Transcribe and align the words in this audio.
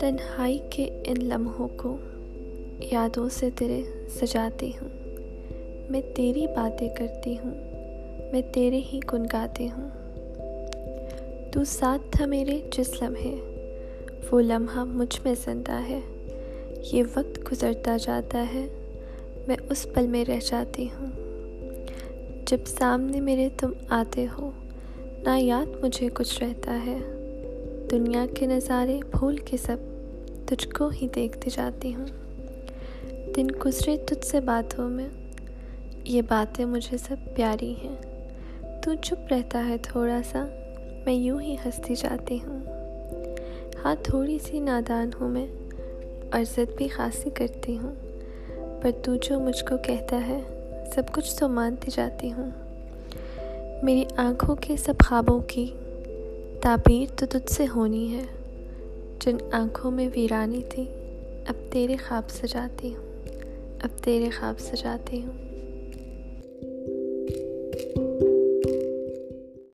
تنہائی 0.00 0.58
کے 0.70 1.02
ان 1.06 1.24
لمحوں 1.24 1.68
کو 1.76 1.96
یادوں 2.80 3.28
سے 3.28 3.48
تیرے 3.58 3.82
سجاتی 4.08 4.72
ہوں۔ 4.82 4.88
میں 5.90 6.00
تیری 6.14 6.46
باتیں 6.46 6.88
کرتی 6.88 7.34
ہوں، 7.34 7.50
میں 8.32 8.42
تیرے 8.52 8.76
ہی 8.76 9.00
گن 9.12 9.24
گاتی 9.32 9.66
ہوں۔ 9.66 9.88
تو 11.52 11.64
ساتھ 11.64 12.02
تھا 12.10 12.26
میرے 12.26 12.60
جس 12.78 13.02
لمحے، 13.02 13.34
وہ 14.30 14.40
لمحہ 14.40 14.84
مجھ 14.84 15.20
میں 15.24 15.34
زندہ 15.44 15.80
ہے۔ 15.88 16.00
یہ 16.92 17.02
وقت 17.16 17.52
گزرتا 17.52 17.96
جاتا 17.96 18.46
ہے، 18.54 18.66
میں 19.48 19.56
اس 19.70 19.86
پل 19.94 20.06
میں 20.06 20.24
رہ 20.24 20.38
جاتی 20.50 20.86
ہوں۔ 20.86 21.06
جب 22.46 22.58
سامنے 22.66 23.20
میرے 23.20 23.48
تم 23.58 23.72
آتے 23.88 24.26
ہو 24.38 24.50
نہ 25.26 25.38
یاد 25.38 25.84
مجھے 25.84 26.08
کچھ 26.14 26.42
رہتا 26.42 26.78
ہے۔ 26.86 26.98
دنیا 27.90 28.26
کے 28.34 28.46
نظارے 28.46 29.00
بھول 29.10 29.36
کے 29.36 29.56
سب 29.56 29.76
تجھ 30.46 30.68
کو 30.68 30.88
ہی 30.88 31.08
دیکھتی 31.14 31.50
جاتی 31.54 31.94
ہوں۔ 31.94 32.06
دن 33.36 33.46
گزرے 33.66 33.96
تجھ 33.96 34.26
سے 34.26 34.40
باتوں 34.40 34.88
میں، 34.88 35.08
یہ 36.04 36.22
باتیں 36.22 36.64
مجھے 36.64 36.96
سب 36.96 37.16
پیاری 37.34 37.74
ہیں۔ 37.84 37.96
تو 38.82 38.94
چپ 39.02 39.32
رہتا 39.32 39.68
ہے 39.68 39.76
تھوڑا 39.82 40.20
سا، 40.30 40.46
میں 41.06 41.14
یوں 41.14 41.40
ہی 41.40 41.54
ہنستی 41.54 41.94
جاتی 41.94 42.38
ہوں۔ 42.46 42.58
ہاں 43.84 43.94
تھوڑی 44.02 44.38
سی 44.38 44.60
نادان 44.60 45.10
ہوں 45.20 45.28
میں 45.28 45.46
اور 46.32 46.44
ضد 46.44 46.76
بھی 46.76 46.88
خاصی 46.88 47.30
کرتی 47.30 47.78
ہوں۔ 47.78 47.94
پر 48.82 48.90
تو 49.02 49.16
جو 49.16 49.40
مجھ 49.40 49.64
کو 49.64 49.76
کہتا 49.76 50.26
ہے، 50.26 50.40
سب 50.94 51.02
کچھ 51.12 51.38
تو 51.38 51.48
مانتی 51.48 51.90
جاتی 51.94 52.32
ہوں۔ 52.32 52.65
میری 53.82 54.04
آنکھوں 54.16 54.56
کے 54.56 54.76
سب 54.76 54.94
خوابوں 55.06 55.40
کی 55.40 55.72
تعبیر 56.62 57.18
تو 57.18 57.26
تجھ 57.26 57.52
سے 57.52 57.66
ہونی 57.74 58.16
ہے۔ 58.16 58.22
جن 59.20 59.36
آنکھوں 59.52 59.90
میں 59.90 60.08
ویرانی 60.16 60.62
تھی، 60.70 60.82
اب 61.46 61.72
تیرے 61.72 61.96
خواب 62.08 62.30
سجاتی 62.30 62.94
ہوں۔ 62.96 63.28
اب 63.82 64.04
تیرے 64.04 64.30
خواب 64.38 64.60
سجاتی 64.60 65.22
ہوں۔ 65.22 65.55